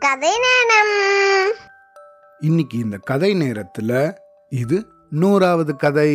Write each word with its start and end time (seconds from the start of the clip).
கதை 0.00 0.28
நேரம் 0.28 1.54
இன்னைக்கு 2.38 2.78
இந்த 2.78 2.96
கதை 2.96 3.34
நேரத்துல 3.34 4.16
இது 4.48 4.86
நூறாவது 5.10 5.76
கதை. 5.76 6.10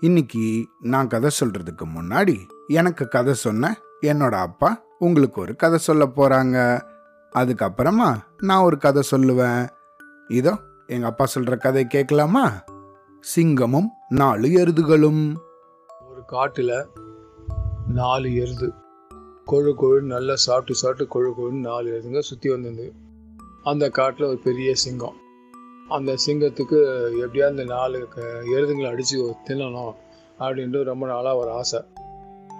இன்னைக்கு 0.00 0.68
நான் 0.80 1.06
கதை 1.06 1.30
சொல்றதுக்கு 1.40 1.84
முன்னாடி 1.84 2.36
எனக்கு 2.66 3.08
கதை 3.08 3.34
சொன்ன 3.34 3.76
என்னோட 4.00 4.34
அப்பா 4.34 4.82
உங்களுக்கு 4.98 5.40
ஒரு 5.40 5.56
கதை 5.56 5.78
சொல்ல 5.78 6.06
போறாங்க. 6.06 6.82
அதுக்கப்புறமா 7.34 8.16
நான் 8.38 8.62
ஒரு 8.62 8.78
கதை 8.78 9.02
சொல்லுவேன். 9.10 9.68
இதோ 10.28 10.58
எங்க 10.86 11.06
அப்பா 11.06 11.26
சொல்ற 11.34 11.56
கதை 11.56 11.86
கேட்கலாமா? 11.86 12.64
சிங்கமும் 13.36 13.88
நாலு 14.08 14.48
எருதுகளும். 14.48 15.34
ஒரு 16.10 16.24
காட்டில் 16.26 16.86
நாலு 17.88 18.34
எருது. 18.34 18.72
கொழு 19.50 19.74
கொழு 19.80 20.00
நல்லா 20.00 20.34
சாப்பிட்டு 20.34 20.74
சாப்பிட்டு 20.74 21.06
கொழு 21.14 21.32
கொழுன்னு 21.32 21.60
நாலு 21.60 22.02
எருதுங்க 22.02 22.18
சுற்றி 22.18 22.50
வந்திருந்தது. 22.50 22.92
அந்த 23.62 23.90
காட்டில் 23.90 24.26
ஒரு 24.26 24.38
பெரிய 24.38 24.74
சிங்கம். 24.74 25.16
அந்த 25.88 26.14
சிங்கத்துக்கு 26.26 26.78
எப்படியா 27.24 27.50
இந்த 27.50 27.64
நாலு 27.64 28.08
க- 28.08 28.20
எருதுங்களை 28.54 28.88
அடித்து 28.88 29.34
தின்னணும் 29.48 29.94
அப்படின்ட்டு 30.38 30.82
ரொம்ப 30.82 31.06
நாளாக 31.06 31.36
ஒரு 31.36 31.50
ஆசை. 31.50 31.80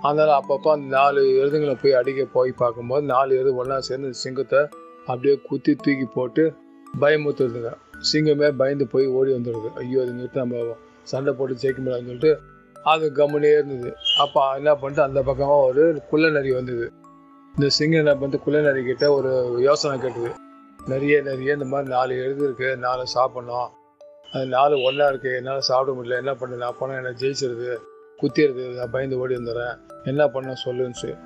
அதனால் 0.03 0.43
அப்பப்போ 0.43 0.71
அந்த 0.71 0.87
நாலு 0.87 1.23
எருதுங்களை 1.23 1.79
போய் 1.83 1.93
அடிக்க 1.93 2.25
போய் 2.25 2.53
பார்க்கும்போது 2.53 3.07
நாலு 3.07 3.39
எருது 3.39 3.55
ஒன்றா 3.55 3.81
சேர்ந்து 3.81 4.15
சிங்கத்தை 4.15 4.59
அப்படியே 4.99 5.37
குத்தி 5.37 5.75
தூக்கி 5.75 6.05
போட்டு 6.15 6.55
பயமுத்துறதுங்க 7.01 7.73
சிங்கமே 8.13 8.51
பயந்து 8.51 8.87
போய் 8.87 9.07
ஓடி 9.07 9.33
வந்துடுது. 9.33 9.69
ஐயோ 9.69 9.99
அதுங்கிட்ட 9.99 10.35
நம்ம 10.35 10.77
சண்டை 11.03 11.35
போட்டு 11.35 11.55
ஜெயிக்க 11.55 11.77
முடியாதுன்னு 11.77 12.19
சொல்லிட்டு 12.19 12.41
அது 12.83 13.13
கம்முனே 13.15 13.53
இருந்தது. 13.53 13.97
அப்போ 14.19 14.55
என்ன 14.55 14.75
பண்ணிட்டு 14.75 15.03
அந்த 15.03 15.23
பக்கமாக 15.23 15.61
ஒரு 15.61 16.03
குள்ள 16.11 16.29
நரி 16.29 16.53
வந்தது. 16.53 16.93
இந்த 17.55 17.69
சிங்கம் 17.69 17.99
என்ன 17.99 18.13
பண்ணிட்டு 18.13 18.45
குள்ள 18.45 18.61
நரி 18.61 18.85
கிட்ட 18.85 19.13
ஒரு 19.13 19.57
யோசனை 19.61 20.01
கேட்டது. 20.01 20.35
நிறைய 20.87 21.21
நிறைய 21.23 21.53
இந்த 21.53 21.65
மாதிரி 21.65 21.91
நாலு 21.91 22.23
எழுது 22.23 22.45
இருக்கு. 22.45 22.77
நாலு 22.77 23.05
சாப்பிட்ணும். 23.15 23.69
அது 24.33 24.47
நாலு 24.47 24.83
ஒன்றா 24.83 25.09
இருக்கு. 25.09 25.35
என்னால் 25.35 25.61
சாப்பிட 25.61 25.99
முடியல. 25.99 26.17
என்ன 26.17 26.35
பண்ண? 26.35 26.57
நான் 26.57 26.77
போனால் 26.79 26.97
என்ன 26.97 27.09
ஜெயிச்சிருது. 27.09 27.77
குத்திடுது 28.23 28.75
நான் 28.75 28.91
பயந்து 28.91 29.19
ஓடி 29.19 29.35
வந்துடுறேன். 29.35 29.79
என்ன 30.05 30.29
பண்ண? 30.29 30.55
சொல்லுன்னு 30.65 31.17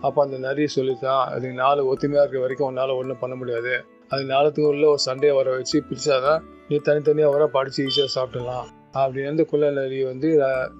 அப்போ 0.00 0.24
அந்த 0.24 0.36
நரி 0.36 0.66
சொல்லித்தான் 0.66 1.28
அது 1.28 1.52
நாலு 1.52 1.94
ஒத்துமையாக 1.94 2.20
இருக்க 2.20 2.38
வரைக்கும் 2.38 2.66
உன்னால் 2.66 2.90
ஒன்றும் 2.90 3.18
பண்ண 3.18 3.36
முடியாது. 3.36 3.84
அது 4.08 4.22
நாலுத்துக்கு 4.22 4.66
உள்ள 4.66 4.88
ஒரு 4.88 4.98
சண்டையை 4.98 5.36
வர 5.36 5.50
வச்சு 5.50 5.82
பிடிச்சாதான் 5.90 6.42
நீ 6.68 6.76
தனித்தனியாக 6.76 7.32
வர 7.32 7.46
படித்து 7.46 7.86
ஈஸியாக 7.86 8.04
சாப்பிடலாம் 8.04 8.68
அப்படின்னு 9.02 9.30
வந்து 9.32 9.46
குள்ளநரி 9.46 9.98
வந்து 10.10 10.28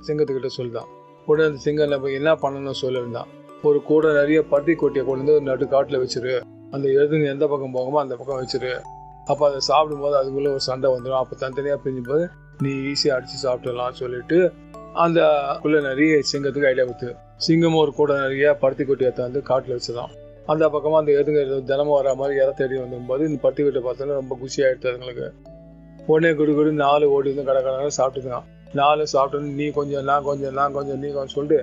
சிங்கத்துக்கிட்ட 0.07 0.51
சொல்லுதான் 0.59 0.91
உடனே 1.27 1.47
அந்த 1.49 1.61
சிங்கம் 1.65 1.93
என்ன 1.93 2.11
என்ன 2.19 2.33
பண்ணணும்னு 2.43 2.83
சொல்லியிருந்தான். 2.83 3.31
ஒரு 3.63 3.79
கூட 3.83 4.13
நிறைய 4.13 4.39
பருத்தி 4.51 4.75
கொட்டியை 4.75 5.05
கொண்டு 5.07 5.23
வந்து 5.23 5.35
ஒரு 5.35 5.43
நடு 5.43 5.65
காட்டில் 5.69 6.03
வச்சிரு. 6.03 6.35
அந்த 6.71 6.87
எழுதுங்க 6.89 7.27
எந்த 7.35 7.47
பக்கம் 7.47 7.75
போகுமோ 7.75 7.99
அந்த 8.05 8.17
பக்கம் 8.17 8.41
வச்சிரு. 8.43 8.73
அப்போ 9.25 9.43
அதை 9.49 9.61
சாப்பிடும்போது 9.71 10.17
அதுக்குள்ளே 10.17 10.51
ஒரு 10.51 10.61
சண்டை 10.61 10.91
வந்துடும் 10.91 11.21
அப்போ 11.23 11.37
தனித்தனியாக 11.37 11.81
பிரிஞ்சும் 11.85 12.11
போது 12.11 12.27
நீ 12.63 12.71
ஈஸியாக 12.91 13.17
அடித்து 13.17 13.39
சாப்பிடலாம் 13.47 13.99
சொல்லிட்டு 14.01 14.39
அந்த 15.05 15.21
குள்ள 15.63 15.81
நரி 15.81 16.07
சிங்கத்துக்கு 16.33 16.71
ஐடியா 16.73 16.85
கொடுத்து 16.85 17.09
சிங்கமும் 17.47 17.83
ஒரு 17.85 17.93
கூட 17.93 18.13
நிறைய 18.21 18.53
பருத்தி 18.63 18.85
கொட்டியை 18.85 19.13
வந்து 19.17 19.43
காட்டில் 19.51 19.77
வச்சுதான். 19.77 20.13
அந்த 20.53 20.65
பக்கமாக 20.69 21.01
அந்த 21.03 21.13
எதுங்க 21.21 21.41
தினமும் 21.71 21.99
வர 21.99 22.15
மாதிரி 22.15 22.37
இற 22.43 22.51
தேடி 22.51 22.77
வந்தும்போது 22.83 23.23
இந்த 23.29 23.39
பருத்தி 23.45 23.63
கொட்டை 23.63 23.83
பார்த்தோன்னா 23.83 24.19
ரொம்ப 24.21 24.39
குஷியாகிடுது 24.43 24.91
அதுங்களுக்கு 24.93 25.27
உடனே 26.11 26.31
குடு 26.39 26.53
குடு 26.59 26.71
நாலு 26.85 27.07
ஓடி 27.15 27.31
கடை 27.49 27.61
கடை 27.63 27.91
சாப்பிட்டுக்கலாம் 27.99 28.47
நாலு 28.81 29.03
சாப்பிட்டோன்னு 29.15 29.51
நீ 29.61 29.67
கொஞ்சம் 29.79 30.07
நான் 30.11 30.27
கொஞ்சம் 30.29 30.55
நான் 30.61 30.77
கொஞ்சம் 30.77 31.01
நீ 31.03 31.09
கொஞ்சம் 31.17 31.35
சொல்லிட்டு 31.37 31.59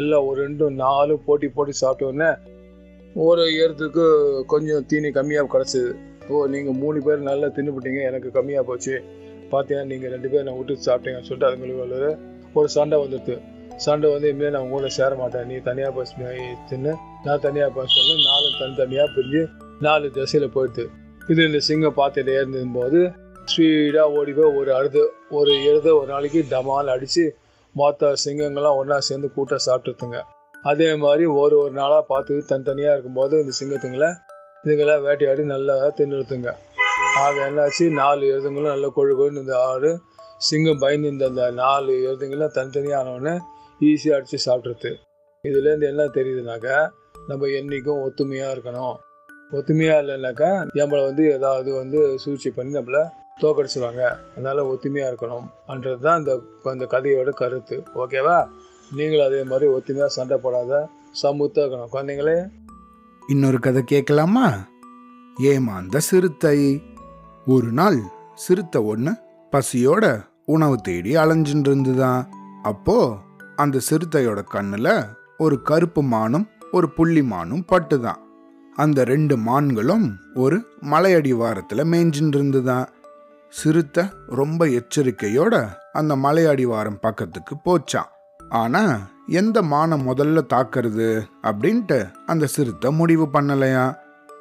எல்லாம் 0.00 0.26
ஒரு 0.28 0.38
ரெண்டும் 0.46 0.74
நாலு 0.84 1.12
போட்டி 1.26 1.48
போட்டி 1.56 1.72
சாப்பிட்ட 1.82 2.10
உடனே 2.10 2.30
ஒரு 3.26 3.42
ஏறத்துக்கு 3.60 4.04
கொஞ்சம் 4.52 4.86
தீனி 4.88 5.10
கம்மியாக 5.18 5.48
கிடச்சிது. 5.52 5.90
ஓ 6.30 6.46
நீங்கள் 6.54 6.78
மூணு 6.82 6.98
பேர் 7.06 7.28
நல்லா 7.28 7.48
தின்னுபிட்டீங்க 7.56 8.00
எனக்கு 8.08 8.28
கம்மியாக 8.38 8.64
போச்சு. 8.70 8.94
பார்த்தீங்கன்னா 9.52 9.90
நீங்கள் 9.92 10.12
ரெண்டு 10.14 10.28
பேர் 10.32 10.46
நான் 10.46 10.58
விட்டு 10.58 10.74
சாப்பிட்டீங்கன்னு 10.88 11.28
சொல்லிட்டு 11.28 11.48
அதுங்களுக்கு 11.50 11.84
ஒரு 11.86 12.10
ஒரு 12.58 12.68
சண்டை 12.76 12.96
வந்துடுது 13.02 13.36
சண்டை 13.84 14.06
வந்து 14.12 14.28
இனிமேல் 14.32 14.54
நான் 14.56 14.70
கூட 14.74 14.88
சேர 14.98 15.14
மாட்டேன். 15.22 15.46
நீ 15.50 15.56
தனியாக 15.68 15.92
போய் 15.96 16.12
தின்னு. 16.70 16.92
நான் 17.26 17.42
தனியாக 17.46 17.70
போய் 17.76 17.92
சொல்லு. 17.96 18.14
நாலு 18.30 18.46
தனித்தனியாக 18.60 19.08
பிரிஞ்சு 19.16 19.42
நாலு 19.86 20.06
திசையில் 20.16 20.54
போயிடுது 20.56 20.84
இது 21.32 21.40
இந்த 21.48 21.60
சிங்கம் 21.68 21.98
பார்த்துட்டே 22.00 22.36
போது 22.76 23.00
ஸ்பீடாக 23.50 24.14
ஓடி 24.18 24.32
போய் 24.32 24.54
ஒரு 24.58 24.70
அழுது 24.74 25.02
ஒரு 25.30 25.52
எழுத 25.64 25.88
ஒரு 25.96 26.06
நாளைக்கு 26.12 26.40
டமால் 26.50 26.92
அடித்து 26.94 27.24
மொத்த 27.74 28.12
சிங்கங்கள்லாம் 28.24 28.78
ஒன்றா 28.80 28.96
சேர்ந்து 29.00 29.28
கூட்டம் 29.32 29.64
சாப்பிட்டுருத்துங்க. 29.66 30.18
அதே 30.64 30.88
மாதிரி 30.94 31.24
ஒரு 31.40 31.56
ஒரு 31.58 31.72
நாளாக 31.72 32.02
பார்த்து 32.02 32.44
தனித்தனியாக 32.46 32.94
இருக்கும்போது 32.94 33.34
இந்த 33.40 33.52
சிங்கத்துங்களை 33.60 34.10
இதுங்களாம் 34.64 35.02
வேட்டையாடி 35.06 35.42
நல்லா 35.44 35.74
தின்னுறுத்துங்க 35.98 36.50
ஆக 37.22 37.34
என்னாச்சு? 37.50 37.84
நாலு 38.00 38.22
எழுதுங்களும் 38.32 38.72
நல்லா 38.74 38.88
கொழு 38.96 39.12
கொழுன்னு 39.18 39.42
இந்த 39.44 39.54
ஆடு 39.70 39.90
சிங்கம் 40.38 40.78
பயந்து 40.78 41.08
இந்த 41.08 41.24
அந்த 41.26 41.50
நாலு 41.50 41.92
எழுதுங்களும் 42.06 42.54
தனித்தனியாக 42.56 43.02
ஆனவுடனே 43.02 43.34
ஈஸியாக 43.80 44.18
அடித்து 44.18 44.38
சாப்பிட்றது 44.46 44.92
இதுலேருந்து 45.44 45.86
என்ன 45.92 46.04
தெரியுதுனாக்கா 46.18 46.78
நம்ம 47.28 47.46
என்றைக்கும் 47.58 48.02
ஒத்துமையாக 48.06 48.54
இருக்கணும். 48.54 48.96
ஒத்துமையாக 49.52 50.02
இல்லைனாக்கா 50.02 50.50
நம்மளை 50.78 51.02
வந்து 51.04 51.24
ஏதாவது 51.32 51.70
வந்து 51.74 51.98
சூழ்ச்சி 52.24 52.50
பண்ணி 52.50 52.72
நம்மளை 52.78 53.02
தோக்கடிச்சிருவாங்க. 53.40 54.02
அதனால 54.32 54.62
ஒத்துமையாக 54.72 55.10
இருக்கணும்ன்றது 55.10 55.98
தான் 55.98 56.18
இந்த 56.18 56.40
இந்த 56.64 56.86
கதையோட 56.90 57.30
கருத்து. 57.30 57.82
ஓகேவா 57.94 58.48
நீங்களும் 58.94 59.26
அதே 59.26 59.42
மாதிரி 59.42 59.70
ஒத்துமையாக 59.70 60.06
சண்டை 60.06 60.38
போடாத 60.38 60.88
சமூத்தாக 61.22 61.66
இருக்கணும். 61.66 61.92
குழந்தைங்களே. 61.92 62.50
இன்னொரு 63.28 63.58
கதை 63.58 63.82
கேட்கலாமா? 63.84 64.46
ஏமாந்த 65.42 65.98
சிறுத்தை. 65.98 66.82
ஒரு 67.46 67.66
நாள் 67.72 67.98
சிறுத்தை 68.34 68.82
ஒன்று 68.82 69.12
பசியோட 69.52 70.24
உணவு 70.44 70.76
தேடி 70.80 71.16
அலைஞ்சுட்டு 71.16 71.68
இருந்துதான் 71.70 72.28
அப்போ 72.62 73.16
அந்த 73.56 73.80
சிறுத்தையோட 73.90 74.40
கண்ணுல 74.52 74.88
ஒரு 75.38 75.62
கருப்பு 75.62 76.02
மானும் 76.02 76.48
ஒரு 76.72 76.90
புள்ளி 76.90 77.22
மானும் 77.22 77.64
பட்டுதான். 77.72 78.20
அந்த 78.76 79.04
ரெண்டு 79.04 79.36
மான்களும் 79.36 80.06
ஒரு 80.34 80.56
மலையடிவாரத்துல 80.80 81.84
மேய்ஞ்சின்னு 81.92 82.34
இருந்துதான் 82.34 82.88
சிறுத்தை 83.50 84.04
ரொம்ப 84.26 84.66
எச்சரிக்கையோட 84.66 85.68
அந்த 85.92 86.16
மலையடிவாரம் 86.16 87.00
பக்கத்துக்கு 87.00 87.56
போச்சான் 87.64 88.10
ஆனா 88.48 89.08
எந்த 89.26 89.62
மானை 89.62 89.96
முதல்ல 90.06 90.42
தாக்குறது 90.54 91.22
அப்படின்ட்டு 91.42 92.06
அந்த 92.26 92.46
சிறுத்தை 92.46 92.90
முடிவு 92.90 93.26
பண்ணலையா? 93.26 93.94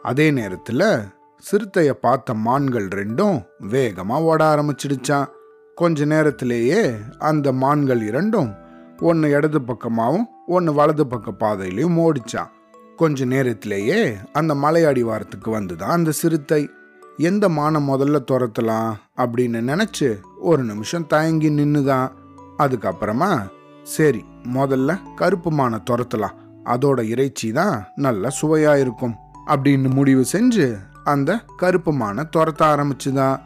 அதே 0.03 0.31
நேரத்துல 0.31 1.11
சிறுத்தைய 1.44 1.91
பார்த்த 1.91 2.33
மான்கள் 2.33 2.88
ரெண்டும் 2.88 3.45
வேகமா 3.61 4.21
ஓட 4.21 4.55
ஆரம்பிச்சிடுச்சான் 4.55 5.29
கொஞ்ச 5.75 6.05
நேரத்திலேயே 6.05 6.97
அந்த 7.17 7.51
மான்கள் 7.51 8.01
இரண்டும் 8.01 8.55
ஒன்று 8.97 9.29
இடது 9.29 9.61
பக்கமாகவும் 9.61 10.25
ஒன்று 10.45 10.73
வலது 10.73 11.07
பக்க 11.07 11.31
பாதையிலையும் 11.31 11.97
ஓடிச்சான் 11.97 12.51
கொஞ்ச 12.95 13.25
நேரத்திலேயே 13.25 14.17
அந்த 14.31 14.55
மலை 14.55 14.85
அடிவாரத்துக்கு 14.85 15.59
வந்துதான் 15.59 15.95
அந்த 15.95 16.11
சிறுத்தை. 16.11 16.69
எந்த 17.17 17.49
மானை 17.49 17.79
முதல்ல 17.87 18.17
துரத்தலாம் 18.31 18.93
அப்படின்னு 19.17 19.59
நினச்சி 19.71 20.19
ஒரு 20.39 20.63
நிமிஷம் 20.63 21.07
தயங்கி 21.07 21.49
நின்றுதான் 21.49 22.11
அதுக்கப்புறமா 22.57 23.47
சரி 23.83 24.25
முதல்ல 24.53 24.99
கருப்பு 25.15 25.51
மானை 25.51 25.77
துரத்தலாம். 25.91 26.35
அதோட 26.65 27.01
இறைச்சி 27.01 27.51
தான் 27.51 27.85
நல்ல 27.95 28.29
சுவையாக 28.29 28.79
இருக்கும் 28.79 29.15
அப்படின்னு 29.47 29.93
முடிவு 29.93 30.25
செஞ்சு 30.31 30.77
அந்த 31.03 31.39
கருப்பு 31.57 31.93
மானை 31.93 32.23
துரத்த 32.37 32.59
ஆரம்பிச்சுதான். 32.59 33.39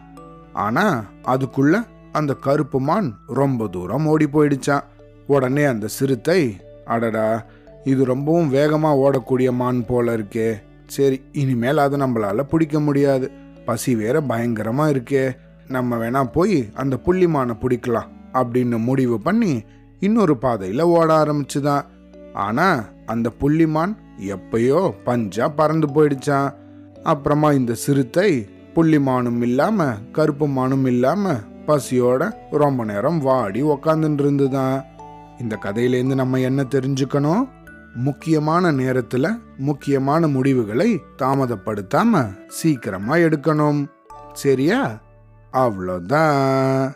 ஆனால் 0.54 1.04
அதுக்குள்ள 1.24 1.88
அந்த 2.12 2.34
கருப்பு 2.34 2.80
மான் 2.80 3.16
ரொம்ப 3.28 3.68
தூரம் 3.68 4.06
ஓடி 4.06 4.26
போயிடுச்சான். 4.26 4.84
உடனே 5.28 5.64
அந்த 5.64 5.88
சிறுத்தை 5.88 6.58
அடடா 6.86 7.46
இது 7.84 8.06
ரொம்பவும் 8.06 8.50
வேகமாக 8.50 9.10
ஓடக்கூடிய 9.10 9.52
மான் 9.52 9.86
போல 9.86 10.18
இருக்கே. 10.18 10.62
சரி 10.88 11.22
இனிமேல் 11.32 11.78
அதை 11.78 12.00
நம்மளால் 12.00 12.42
பிடிக்க 12.42 12.80
முடியாது. 12.80 13.32
பசி 13.66 13.96
வேற 13.96 14.22
பயங்கரமா 14.22 14.86
இருக்கே. 14.90 15.32
நம்ம 15.68 15.96
வேணா 15.96 16.24
போய் 16.24 16.70
அந்த 16.74 17.00
புள்ளிமானை 17.06 17.54
பிடிக்கலாம் 17.62 18.08
அப்படின்னு 18.34 18.84
முடிவு 18.84 19.22
பண்ணி 19.22 19.64
இன்னொரு 20.00 20.38
பாதையில 20.42 20.82
ஓட 20.82 21.24
ஆரம்பிச்சுதான். 21.24 21.82
ஆனா 22.34 22.84
அந்த 23.06 23.32
புள்ளிமான் 23.40 23.96
எப்பயோ 24.20 24.92
பஞ்சா 25.06 25.50
பறந்து 25.56 25.88
போயிடுச்சான் 25.88 26.54
அப்புறமா 27.04 27.52
இந்த 27.52 27.74
சிறுத்தை 27.74 28.48
புள்ளிமானும் 28.76 29.42
இல்லாம 29.42 29.94
கருப்பு 30.12 30.48
மானும் 30.48 30.86
இல்லாம 30.86 31.34
பசியோட 31.68 32.34
ரொம்ப 32.52 32.86
நேரம் 32.86 33.20
வாடி 33.20 33.64
உக்காந்துட்டு 33.64 34.20
இருந்துதான். 34.20 34.86
இந்த 35.40 35.58
கதையிலேருந்து 35.64 36.16
நம்ம 36.16 36.40
என்ன 36.40 36.62
தெரிஞ்சுக்கணும்? 36.62 37.48
முக்கியமான 37.94 38.72
நேரத்துல 38.72 39.40
முக்கியமான 39.58 40.28
முடிவுகளை 40.28 41.02
தாமதப்படுத்தாம 41.18 42.30
சீக்கிரமா 42.48 43.16
எடுக்கணும். 43.16 43.86
சரியா? 44.34 45.02
அவ்வளோதான் 45.54 46.94